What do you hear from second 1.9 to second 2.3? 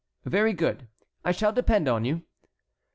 you."